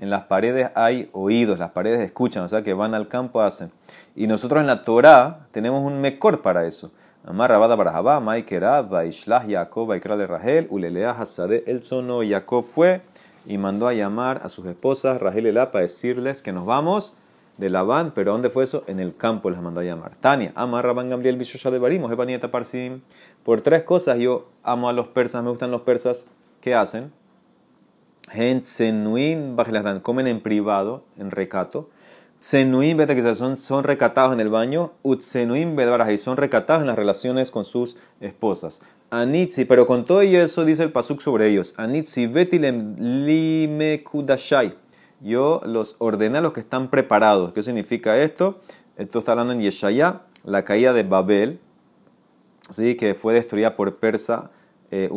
[0.00, 3.72] En las paredes hay oídos, las paredes escuchan, o sea que van al campo, hacen.
[4.14, 6.92] Y nosotros en la Torah tenemos un mejor para eso.
[7.26, 13.02] Amar Rabada Barajabá, Maikera, Vaishlah Jacob, Vaikrale Rahel, Ulelea Hasade, el sono, Jacob fue
[13.44, 17.17] y mandó a llamar a sus esposas, Rahel Elá, para decirles que nos vamos
[17.58, 18.84] de Labán, pero ¿dónde fue eso?
[18.86, 20.16] En el campo les mandó a llamar.
[20.16, 23.02] Tania, ama Rabban Gamliel Bishosha de Barimos, Epanieta Parsim.
[23.42, 26.26] Por tres cosas yo amo a los persas, me gustan los persas.
[26.60, 27.12] ¿Qué hacen?
[30.02, 31.88] Comen en privado, en recato.
[32.40, 34.92] Que son, son recatados en el baño.
[35.02, 35.76] Utsenuin
[36.12, 38.82] y son recatados en las relaciones con sus esposas.
[39.10, 41.74] Anitzi, pero con todo eso dice el pasuk sobre ellos.
[41.76, 44.74] Anitzi betilem limekudashai
[45.20, 47.52] yo los ordené a los que están preparados.
[47.52, 48.60] ¿Qué significa esto?
[48.96, 51.60] Esto está hablando en Yeshaya, la caída de Babel,
[52.70, 52.96] ¿sí?
[52.96, 54.50] que fue destruida por Persa
[54.90, 55.10] eh.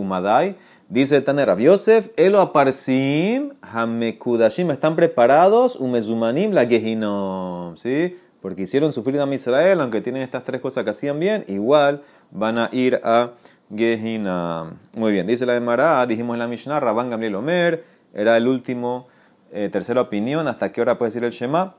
[0.89, 8.17] Dice Taner Yosef, Elo aparsim hamekudashim, están preparados, umezumanim la gehinom, ¿sí?
[8.41, 12.57] Porque hicieron sufrir a Israel, aunque tienen estas tres cosas que hacían bien, igual van
[12.57, 13.31] a ir a
[13.73, 14.79] Gehinam.
[14.95, 18.47] Muy bien, dice la de Mará, dijimos en la Mishnah, Rabban Gamliel Omer, era el
[18.47, 19.07] último
[19.51, 21.75] eh, tercera opinión, ¿hasta qué hora puede decir el Shema?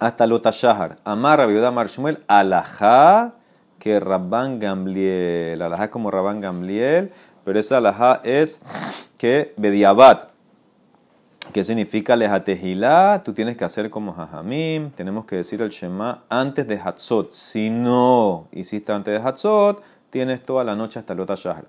[0.00, 0.98] Hasta Lota Shahar.
[1.04, 3.34] Amar Rabiudá Marshmuel, alajá
[3.78, 5.60] que Rabban Gamliel.
[5.62, 7.12] Alajá como Rabban Gamliel,
[7.44, 8.60] pero esa alajá es
[9.16, 10.30] que Bediabat,
[11.52, 16.66] que significa lejatejilá, tú tienes que hacer como Jajamim, tenemos que decir el Shema antes
[16.66, 17.32] de Hatzot.
[17.32, 21.64] Si no hiciste antes de Hatzot, tienes toda la noche hasta Lota Shahar.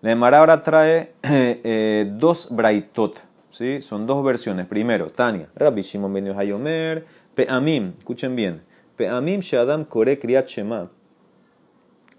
[0.00, 3.82] La Emara ahora trae eh, eh, dos braitot ¿sí?
[3.82, 4.66] Son dos versiones.
[4.66, 8.62] Primero, Tania, Rabbi Shimon ben Yohayomer, Pe'amim, escuchen bien,
[8.96, 10.88] Pe'amim she'adam kore kriyat shema,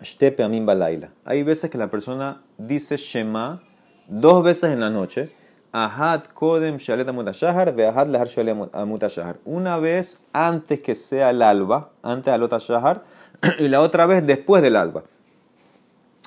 [0.01, 1.09] shte pe'amim balaila.
[1.25, 3.61] Hay veces que la persona dice shema
[4.07, 5.29] dos veces en la noche,
[5.73, 9.39] ahad kodem shalet amutashahar, ve ahad lahar shalet amutashahar.
[9.43, 13.03] Una vez antes que sea el alba, antes de alotashahar,
[13.59, 15.03] y la otra vez después del alba.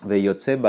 [0.04, 0.60] Ve yotze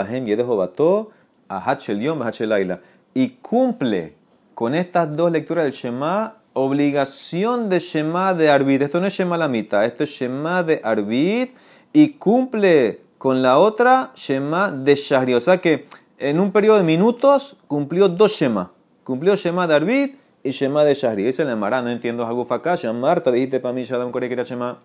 [1.50, 2.80] ahad shel yom, ahad.
[3.14, 4.16] Y cumple
[4.54, 8.82] con estas dos lecturas del Shema, obligación de Shema de Arbit.
[8.82, 11.52] Esto no es Shema la mitad, esto es Shema de Arbit
[11.92, 15.34] y cumple con la otra Shema de Shahri.
[15.34, 15.88] O sea que
[16.20, 18.72] en un periodo de minutos cumplió dos Shema.
[19.04, 21.28] Cumplió Shema de Arbit y Shema de Shahri.
[21.28, 22.76] Ese le amará, no entiendo facá.
[22.94, 24.78] Marta, dijiste para mí, Shadam Kore que era Shema.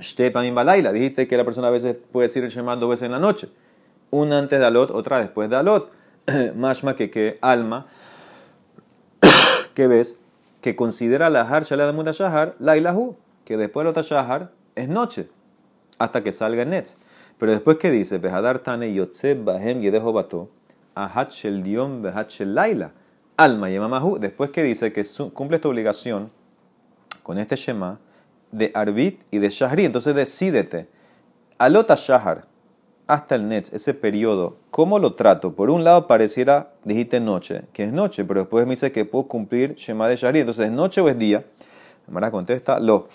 [0.00, 0.92] Shte para Balaila.
[0.92, 3.48] Dijiste que la persona a veces puede decir el Shema dos veces en la noche.
[4.10, 5.90] Una antes de Alot, otra después de Alot.
[6.56, 7.86] Mashma que que alma
[9.78, 10.16] que ves
[10.60, 13.14] que considera la Har Shalad Shahar la ilahu,
[13.44, 15.28] que después de Shahar es noche,
[16.00, 16.96] hasta que salga el Netz.
[17.38, 20.48] Pero después que dice, Behadar Tane Yotze Bahem Yedeho Bato,
[20.96, 22.90] Ahat Shel Behat Shel Laila,
[23.36, 26.32] alma y mamahu, después que dice que cumple esta obligación
[27.22, 28.00] con este Shema
[28.50, 30.88] de Arbit y de Shahri, entonces decídete,
[31.56, 32.46] alota Shahar,
[33.08, 35.54] hasta el Netz, ese periodo, ¿cómo lo trato?
[35.54, 39.26] Por un lado pareciera, dijiste noche, que es noche, pero después me dice que puedo
[39.26, 41.44] cumplir Shema de Shahri, entonces ¿es noche o es día?
[42.06, 43.08] Mara contesta, lo.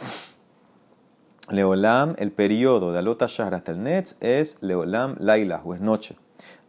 [1.50, 6.16] Leolam, el periodo de Alota Shahar hasta el Netz es Leolam Laila, o es noche.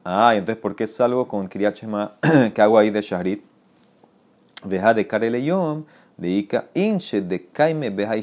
[0.05, 1.79] Ah, entonces ¿por qué salgo con Kriyat
[2.55, 3.43] que hago ahí de Shahrit?
[4.65, 5.85] Veja de Kareleyom,
[6.17, 8.15] de Ika Inche de Kaime Beha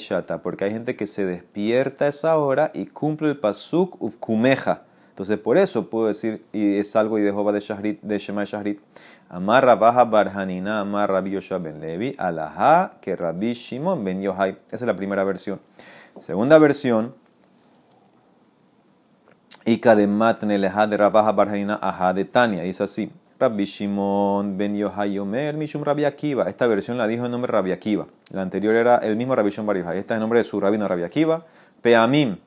[0.44, 4.84] porque hay gente que se despierta a esa hora y cumple el Pasuk Ufkumeja.
[5.12, 8.44] Entonces por eso puedo decir, y es algo y de Jehová de, Shahrit, de Shema
[8.46, 8.80] Shahrit.
[9.30, 14.58] Amarra baja barhanina, amarra Yoshua ben Levi, alaha que Rabbi Shimon ben Yohai.
[14.68, 15.60] Esa es la primera versión.
[16.20, 17.14] Segunda versión,
[19.66, 22.64] Ika de matne leha de rabaja barhanina, aha de Tania.
[22.64, 23.12] Dice así.
[23.40, 26.48] Rabbi Shimon ben Yohai Omer Mishum Rabbi Akiva.
[26.48, 28.08] Esta versión la dijo en nombre de Rabbi Akiva.
[28.32, 29.98] La anterior era el mismo Rabbi Shimon Bar Yohai.
[29.98, 31.46] Esta es el nombre de su rabino Rabbi Akiva.
[31.82, 32.38] Peamim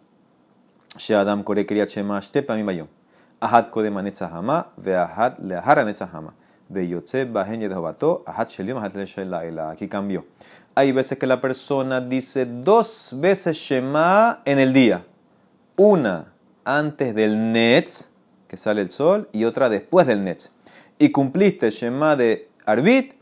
[0.97, 2.87] Sheadam Kore Kriat Shema Pamim Bayom.
[3.41, 6.33] Ahad Kodema Netzahama, Veahad Leahara Netzahama.
[6.73, 9.71] Beyotze Bahen Yedhobato, Ahad Shelium Ahad Leshelaila.
[9.71, 10.25] Aquí cambió.
[10.75, 15.05] Hay veces que la persona dice dos veces Shema en el día.
[15.77, 16.33] Una
[16.65, 18.11] antes del Netz,
[18.49, 20.53] que sale el sol, y otra después del Netz.
[20.99, 23.15] Y cumpliste Shema de Arbit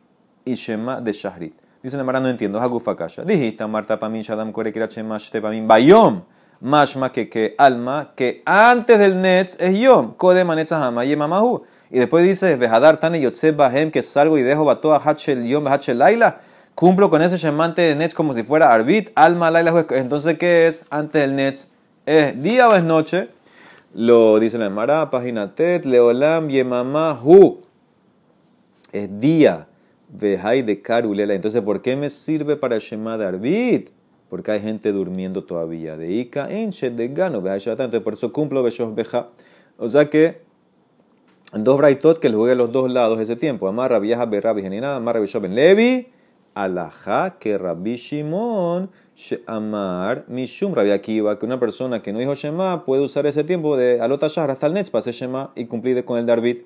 [0.45, 1.55] y Shema de Shahrit.
[1.83, 3.25] Dice Namara, no entiendo, Hagufakasha.
[3.25, 6.23] Dijiste, Marta Pamin Shadam Kore Kriat Shema Shtepamim Bayom.
[6.62, 11.64] Mashma que, que alma, que antes del Netz es Yom, Kode Manetzahama y Mamahu.
[11.90, 15.98] Y después dice, Vejadar Tane Yotzeb Bahem, que salgo y dejo Batoa Hachel Yom, Hachel
[15.98, 16.40] Laila.
[16.77, 19.85] Cumplo con ese shemante de Netz como si fuera Arbit, alma, Laila.
[19.90, 21.68] Entonces, ¿qué es antes del Netz?
[22.07, 23.29] ¿Es día o es noche?
[23.92, 27.61] Lo dice la Mara, página Tet, Leolam, Yemamahu.
[28.92, 29.66] Es día.
[30.09, 31.35] Vejai de Karulela.
[31.35, 33.90] Entonces, ¿por qué me sirve para Shema de Arbit?
[34.33, 35.99] Porque hay gente durmiendo todavía.
[35.99, 39.29] De Ika, Enche, de Gano, entonces por eso cumplo Beshos Beja.
[39.77, 40.40] O sea que,
[41.53, 43.68] dos braitot que le jugué a los dos lados ese tiempo.
[43.68, 46.07] Amarra viaja Berrabi nada amarra Beshos Ben Levi,
[46.55, 48.90] alaja que Rabbi Shimon,
[49.47, 53.77] Amar, Mishum Rabbi Akiva, que una persona que no dijo Shema puede usar ese tiempo
[53.77, 56.64] de Alota Shahar hasta el Netz para hacer Shema y cumplir con el Darbit.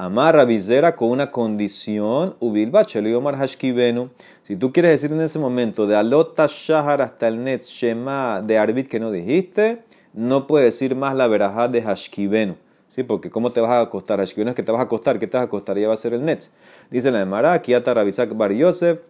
[0.00, 4.10] Amarra visera con una condición, ubilbachelo y omar hashkivenu.
[4.44, 8.58] Si tú quieres decir en ese momento de alota shahar hasta el net shema de
[8.58, 9.82] arbit que no dijiste,
[10.14, 12.54] no puedes decir más la verajá de hashkivenu.
[12.86, 13.02] ¿Sí?
[13.02, 14.20] Porque ¿cómo te vas a acostar?
[14.20, 15.76] Hashkivenu es que te vas a acostar, ¿qué te vas a acostar?
[15.76, 16.44] Ya va a ser el net.
[16.92, 19.00] Dice la Emara, aquí ata Rabizak bar Yosef,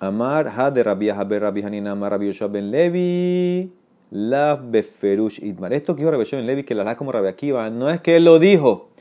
[0.00, 3.72] Amar ha de Rabia Haber Rabbi Hanina Amar Rabbi ben Levi,
[4.10, 5.72] la beferush idmar.
[5.72, 8.16] Esto que dijo Rabbi ben Levi, que la la como Rabbi Akiva, no es que
[8.16, 8.91] él lo dijo.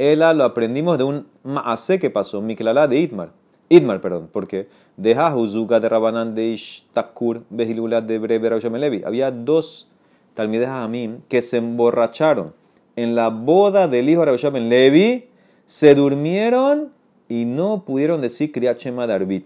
[0.00, 3.32] Ela lo aprendimos de un maase que pasó, Miklala de Itmar.
[3.68, 9.02] Itmar, perdón, porque de Hahuzuga de Rabanan de Ishtakur, Behilula de Breber Levi.
[9.04, 9.88] Había dos
[10.32, 12.54] talmides Hamim que se emborracharon
[12.96, 15.28] en la boda del hijo de Rabbi Levi,
[15.66, 16.88] se durmieron
[17.28, 19.44] y no pudieron decir Kriyat Shema Darbit.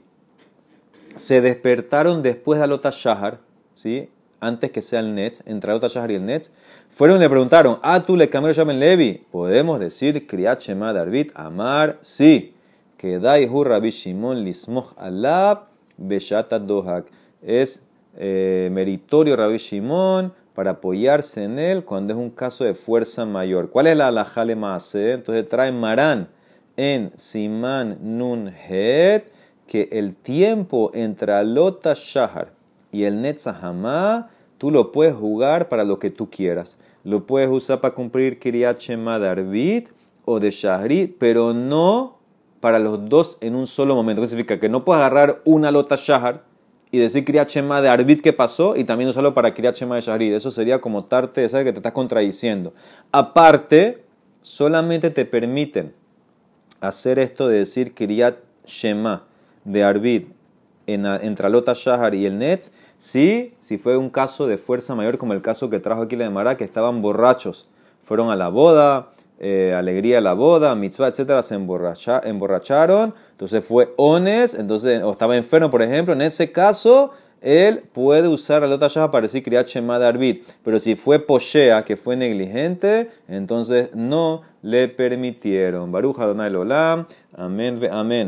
[1.16, 3.40] Se despertaron después de Alota Shahar,
[3.72, 4.08] ¿sí?
[4.38, 6.52] antes que sea el Netz, entre Alota Shahar y el Netz,
[6.94, 9.24] fueron y le preguntaron, ¿a ah, tú le cambió Shaman Levi?
[9.30, 11.32] ¿Podemos decir Kriyat Shema Darbit?
[11.34, 12.54] Amar, sí.
[12.96, 15.64] Que Daihu Rabbi Shimon Lismoch Alab
[15.96, 17.06] Beshata Dohak.
[17.42, 17.82] Es
[18.16, 23.70] eh, meritorio Rabbi Shimon para apoyarse en él cuando es un caso de fuerza mayor.
[23.70, 25.12] ¿Cuál es la alajale maase?
[25.12, 26.28] Entonces trae Marán
[26.76, 29.24] en Siman Nun Het
[29.66, 32.52] que el tiempo entre Alota Shahar
[32.92, 34.30] y el Netzahama
[34.64, 36.78] tú lo puedes jugar para lo que tú quieras.
[37.04, 39.88] Lo puedes usar para cumplir Kiryat Shema de Arbit
[40.24, 42.16] o de Shahrit, pero no
[42.60, 44.22] para los dos en un solo momento.
[44.22, 44.58] ¿Qué significa?
[44.58, 46.44] Que no puedes agarrar una lota Shahar
[46.90, 50.00] y decir Kiryat Shema de Arbit que pasó y también usarlo para Kiryat Shema de
[50.00, 50.32] Shahrit.
[50.32, 51.66] Eso sería como tarte, ¿sabes?
[51.66, 52.72] Que te estás contradiciendo.
[53.12, 54.02] Aparte,
[54.40, 55.92] solamente te permiten
[56.80, 59.24] hacer esto de decir Kiryat Shema
[59.66, 60.28] de Arbit
[60.86, 65.18] en, entre Alota Shahar y el Netz, sí, si fue un caso de fuerza mayor,
[65.18, 67.66] como el caso que trajo aquí la Mara, que estaban borrachos,
[68.02, 69.08] fueron a la boda,
[69.40, 75.36] eh, alegría a la boda, mitzvah, etcétera, se emborracharon, entonces fue ones, entonces, o estaba
[75.36, 77.12] enfermo, por ejemplo, en ese caso,
[77.44, 81.84] él puede usar la lota shahar para decir kriyat shema arbit, pero si fue poshea,
[81.84, 85.92] que fue negligente, entonces no le permitieron.
[85.92, 87.06] Baruch Adonai Olam,
[87.36, 88.22] amén, amén.